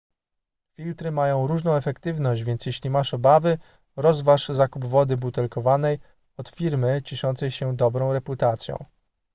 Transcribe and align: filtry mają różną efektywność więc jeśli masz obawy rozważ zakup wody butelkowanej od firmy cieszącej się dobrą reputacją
filtry 0.75 1.11
mają 1.11 1.47
różną 1.47 1.75
efektywność 1.75 2.43
więc 2.43 2.65
jeśli 2.65 2.89
masz 2.89 3.13
obawy 3.13 3.57
rozważ 3.95 4.49
zakup 4.49 4.85
wody 4.85 5.17
butelkowanej 5.17 5.99
od 6.37 6.49
firmy 6.49 7.01
cieszącej 7.05 7.51
się 7.51 7.75
dobrą 7.75 8.13
reputacją 8.13 8.85